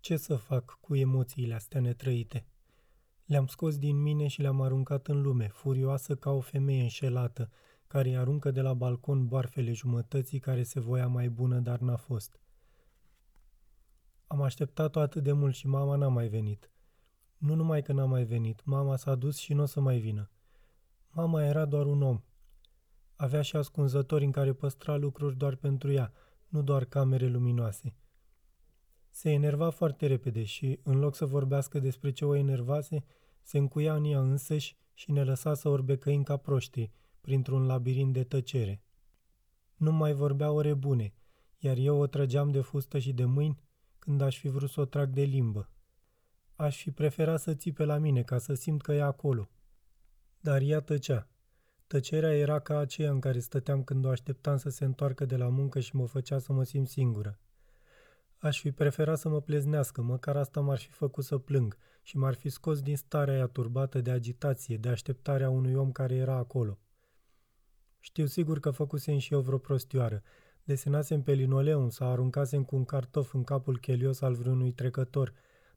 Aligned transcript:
Ce 0.00 0.16
să 0.16 0.36
fac 0.36 0.78
cu 0.80 0.96
emoțiile 0.96 1.54
astea 1.54 1.80
netrăite? 1.80 2.46
Le-am 3.24 3.46
scos 3.46 3.78
din 3.78 4.02
mine 4.02 4.26
și 4.26 4.40
le-am 4.40 4.60
aruncat 4.60 5.06
în 5.06 5.22
lume, 5.22 5.48
furioasă 5.48 6.14
ca 6.16 6.30
o 6.30 6.40
femeie 6.40 6.82
înșelată, 6.82 7.50
care 7.86 8.08
îi 8.08 8.16
aruncă 8.16 8.50
de 8.50 8.60
la 8.60 8.74
balcon 8.74 9.26
boarfele 9.26 9.72
jumătății 9.72 10.38
care 10.38 10.62
se 10.62 10.80
voia 10.80 11.08
mai 11.08 11.28
bună, 11.28 11.58
dar 11.58 11.78
n-a 11.78 11.96
fost. 11.96 12.40
Am 14.26 14.42
așteptat-o 14.42 15.00
atât 15.00 15.22
de 15.22 15.32
mult 15.32 15.54
și 15.54 15.66
mama 15.66 15.96
n-a 15.96 16.08
mai 16.08 16.28
venit. 16.28 16.70
Nu 17.36 17.54
numai 17.54 17.82
că 17.82 17.92
n-a 17.92 18.04
mai 18.04 18.24
venit, 18.24 18.64
mama 18.64 18.96
s-a 18.96 19.14
dus 19.14 19.36
și 19.36 19.54
nu 19.54 19.62
o 19.62 19.66
să 19.66 19.80
mai 19.80 19.98
vină. 19.98 20.30
Mama 21.10 21.44
era 21.44 21.64
doar 21.64 21.86
un 21.86 22.02
om. 22.02 22.22
Avea 23.16 23.42
și 23.42 23.56
ascunzători 23.56 24.24
în 24.24 24.32
care 24.32 24.52
păstra 24.52 24.96
lucruri 24.96 25.36
doar 25.36 25.54
pentru 25.54 25.92
ea, 25.92 26.12
nu 26.48 26.62
doar 26.62 26.84
camere 26.84 27.26
luminoase. 27.26 27.94
Se 29.10 29.30
enerva 29.30 29.70
foarte 29.70 30.06
repede 30.06 30.44
și, 30.44 30.80
în 30.82 30.98
loc 30.98 31.14
să 31.14 31.26
vorbească 31.26 31.78
despre 31.78 32.10
ce 32.10 32.24
o 32.24 32.34
enervase, 32.34 33.04
se 33.42 33.58
încuia 33.58 33.94
în 33.94 34.04
ea 34.04 34.20
însăși 34.20 34.76
și 34.94 35.10
ne 35.10 35.24
lăsa 35.24 35.54
să 35.54 35.68
orbecăim 35.68 36.22
ca 36.22 36.36
proștii, 36.36 36.92
printr-un 37.20 37.66
labirint 37.66 38.12
de 38.12 38.24
tăcere. 38.24 38.82
Nu 39.76 39.92
mai 39.92 40.12
vorbea 40.12 40.52
ore 40.52 40.74
bune, 40.74 41.14
iar 41.58 41.76
eu 41.76 41.98
o 41.98 42.06
trăgeam 42.06 42.50
de 42.50 42.60
fustă 42.60 42.98
și 42.98 43.12
de 43.12 43.24
mâini 43.24 43.60
când 43.98 44.20
aș 44.20 44.38
fi 44.38 44.48
vrut 44.48 44.70
să 44.70 44.80
o 44.80 44.84
trag 44.84 45.10
de 45.10 45.22
limbă. 45.22 45.70
Aș 46.54 46.82
fi 46.82 46.90
preferat 46.90 47.40
să 47.40 47.54
țipe 47.54 47.84
la 47.84 47.98
mine 47.98 48.22
ca 48.22 48.38
să 48.38 48.54
simt 48.54 48.82
că 48.82 48.92
e 48.92 49.02
acolo. 49.02 49.50
Dar 50.40 50.60
ea 50.60 50.80
tăcea. 50.80 51.28
Tăcerea 51.86 52.36
era 52.36 52.58
ca 52.58 52.78
aceea 52.78 53.10
în 53.10 53.20
care 53.20 53.38
stăteam 53.38 53.84
când 53.84 54.04
o 54.04 54.08
așteptam 54.08 54.56
să 54.56 54.68
se 54.68 54.84
întoarcă 54.84 55.24
de 55.24 55.36
la 55.36 55.48
muncă 55.48 55.80
și 55.80 55.96
mă 55.96 56.06
făcea 56.06 56.38
să 56.38 56.52
mă 56.52 56.64
simt 56.64 56.88
singură. 56.88 57.38
Aș 58.40 58.60
fi 58.60 58.72
preferat 58.72 59.18
să 59.18 59.28
mă 59.28 59.40
pleznească, 59.40 60.02
măcar 60.02 60.36
asta 60.36 60.60
m-ar 60.60 60.78
fi 60.78 60.90
făcut 60.90 61.24
să 61.24 61.38
plâng 61.38 61.76
și 62.02 62.16
m-ar 62.16 62.34
fi 62.34 62.48
scos 62.48 62.80
din 62.80 62.96
starea 62.96 63.34
aia 63.34 63.46
turbată 63.46 64.00
de 64.00 64.10
agitație, 64.10 64.76
de 64.76 64.88
așteptarea 64.88 65.50
unui 65.50 65.74
om 65.74 65.92
care 65.92 66.14
era 66.14 66.34
acolo. 66.34 66.78
Știu 67.98 68.26
sigur 68.26 68.60
că 68.60 68.70
făcusem 68.70 69.18
și 69.18 69.32
eu 69.32 69.40
vreo 69.40 69.58
prostioară. 69.58 70.22
Desenasem 70.64 71.22
pe 71.22 71.32
linoleum 71.32 71.88
sau 71.88 72.10
aruncasem 72.10 72.64
cu 72.64 72.76
un 72.76 72.84
cartof 72.84 73.34
în 73.34 73.44
capul 73.44 73.78
chelios 73.78 74.20
al 74.20 74.34
vreunui 74.34 74.72
trecător, 74.72 75.32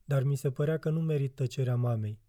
dar 0.06 0.24
mi 0.24 0.36
se 0.36 0.52
părea 0.52 0.78
că 0.78 0.90
nu 0.90 1.02
merit 1.02 1.36
tăcerea 1.36 1.76
mamei. 1.76 2.20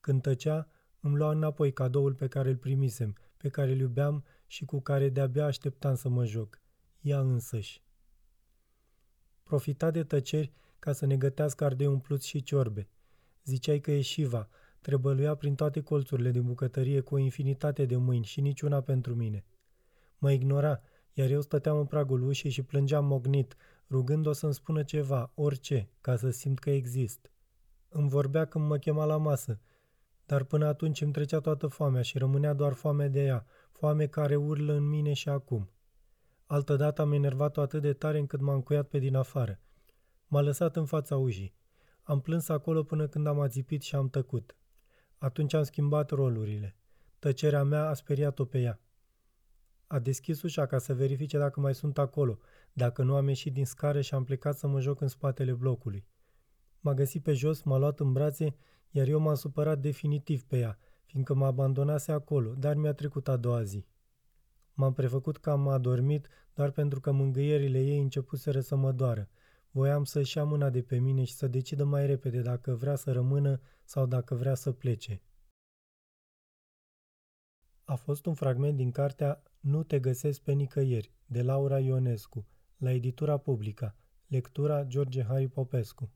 Când 0.00 0.22
tăcea, 0.22 0.68
îmi 1.00 1.16
lua 1.16 1.30
înapoi 1.30 1.72
cadoul 1.72 2.14
pe 2.14 2.28
care 2.28 2.48
îl 2.48 2.56
primisem, 2.56 3.16
pe 3.36 3.48
care 3.48 3.70
îl 3.70 3.78
iubeam 3.78 4.24
și 4.46 4.64
cu 4.64 4.80
care 4.80 5.08
de-abia 5.08 5.44
așteptam 5.44 5.94
să 5.94 6.08
mă 6.08 6.24
joc. 6.24 6.60
Ea 7.00 7.20
însăși. 7.20 7.86
Profita 9.48 9.90
de 9.90 10.04
tăceri 10.04 10.52
ca 10.78 10.92
să 10.92 11.06
ne 11.06 11.16
gătească 11.16 11.64
ardei 11.64 11.86
umpluți 11.86 12.26
și 12.26 12.42
ciorbe. 12.42 12.88
Ziceai 13.44 13.80
că 13.80 13.90
e 13.90 14.00
Shiva, 14.00 14.48
trebăluia 14.80 15.34
prin 15.34 15.54
toate 15.54 15.80
colțurile 15.80 16.30
din 16.30 16.42
bucătărie 16.42 17.00
cu 17.00 17.14
o 17.14 17.18
infinitate 17.18 17.84
de 17.84 17.96
mâini 17.96 18.24
și 18.24 18.40
niciuna 18.40 18.80
pentru 18.80 19.14
mine. 19.14 19.44
Mă 20.18 20.32
ignora, 20.32 20.80
iar 21.12 21.30
eu 21.30 21.40
stăteam 21.40 21.78
în 21.78 21.86
pragul 21.86 22.22
ușii 22.22 22.50
și 22.50 22.62
plângeam 22.62 23.04
mognit, 23.04 23.56
rugând-o 23.90 24.32
să-mi 24.32 24.54
spună 24.54 24.82
ceva, 24.82 25.32
orice, 25.34 25.90
ca 26.00 26.16
să 26.16 26.30
simt 26.30 26.58
că 26.58 26.70
exist. 26.70 27.30
Îmi 27.88 28.08
vorbea 28.08 28.44
când 28.44 28.66
mă 28.66 28.76
chema 28.76 29.04
la 29.04 29.16
masă, 29.16 29.60
dar 30.26 30.44
până 30.44 30.66
atunci 30.66 31.00
îmi 31.00 31.12
trecea 31.12 31.40
toată 31.40 31.66
foamea 31.66 32.02
și 32.02 32.18
rămânea 32.18 32.52
doar 32.52 32.72
foame 32.72 33.08
de 33.08 33.24
ea, 33.24 33.46
foame 33.72 34.06
care 34.06 34.36
urlă 34.36 34.72
în 34.72 34.88
mine 34.88 35.12
și 35.12 35.28
acum. 35.28 35.70
Altădată 36.50 37.02
am 37.02 37.12
enervat-o 37.12 37.60
atât 37.60 37.82
de 37.82 37.92
tare 37.92 38.18
încât 38.18 38.40
m-am 38.40 38.60
cuiat 38.60 38.88
pe 38.88 38.98
din 38.98 39.14
afară. 39.14 39.60
M-a 40.26 40.40
lăsat 40.40 40.76
în 40.76 40.86
fața 40.86 41.16
ușii. 41.16 41.54
Am 42.02 42.20
plâns 42.20 42.48
acolo 42.48 42.82
până 42.82 43.08
când 43.08 43.26
am 43.26 43.40
ațipit 43.40 43.82
și 43.82 43.94
am 43.94 44.08
tăcut. 44.08 44.56
Atunci 45.18 45.54
am 45.54 45.62
schimbat 45.62 46.10
rolurile. 46.10 46.76
Tăcerea 47.18 47.62
mea 47.62 47.88
a 47.88 47.94
speriat-o 47.94 48.44
pe 48.44 48.60
ea. 48.60 48.80
A 49.86 49.98
deschis 49.98 50.42
ușa 50.42 50.66
ca 50.66 50.78
să 50.78 50.94
verifice 50.94 51.38
dacă 51.38 51.60
mai 51.60 51.74
sunt 51.74 51.98
acolo, 51.98 52.38
dacă 52.72 53.02
nu 53.02 53.14
am 53.14 53.28
ieșit 53.28 53.52
din 53.52 53.66
scară 53.66 54.00
și 54.00 54.14
am 54.14 54.24
plecat 54.24 54.56
să 54.56 54.66
mă 54.66 54.80
joc 54.80 55.00
în 55.00 55.08
spatele 55.08 55.52
blocului. 55.52 56.06
M-a 56.80 56.94
găsit 56.94 57.22
pe 57.22 57.32
jos, 57.32 57.62
m-a 57.62 57.78
luat 57.78 58.00
în 58.00 58.12
brațe, 58.12 58.56
iar 58.90 59.06
eu 59.06 59.18
m-am 59.18 59.34
supărat 59.34 59.78
definitiv 59.78 60.42
pe 60.42 60.58
ea, 60.58 60.78
fiindcă 61.04 61.34
mă 61.34 61.46
abandonase 61.46 62.12
acolo, 62.12 62.54
dar 62.54 62.74
mi-a 62.76 62.92
trecut 62.92 63.28
a 63.28 63.36
doua 63.36 63.62
zi. 63.62 63.86
M-am 64.78 64.92
prefăcut 64.92 65.36
că 65.36 65.50
am 65.50 65.68
adormit 65.68 66.28
doar 66.54 66.70
pentru 66.70 67.00
că 67.00 67.12
mângâierile 67.12 67.84
ei 67.84 68.00
începuseră 68.00 68.60
să 68.60 68.76
mă 68.76 68.92
doară. 68.92 69.28
Voiam 69.70 70.04
să-și 70.04 70.36
ia 70.36 70.44
mâna 70.44 70.70
de 70.70 70.82
pe 70.82 70.98
mine 70.98 71.24
și 71.24 71.34
să 71.34 71.48
decidă 71.48 71.84
mai 71.84 72.06
repede 72.06 72.40
dacă 72.40 72.74
vrea 72.74 72.94
să 72.94 73.12
rămână 73.12 73.60
sau 73.84 74.06
dacă 74.06 74.34
vrea 74.34 74.54
să 74.54 74.72
plece. 74.72 75.22
A 77.84 77.94
fost 77.94 78.26
un 78.26 78.34
fragment 78.34 78.76
din 78.76 78.90
cartea 78.90 79.42
Nu 79.60 79.82
te 79.82 80.00
găsesc 80.00 80.40
pe 80.40 80.52
nicăieri, 80.52 81.12
de 81.26 81.42
Laura 81.42 81.78
Ionescu, 81.78 82.46
la 82.76 82.92
editura 82.92 83.36
publică, 83.36 83.94
lectura 84.26 84.84
George 84.84 85.22
Harry 85.22 85.48
Popescu. 85.48 86.10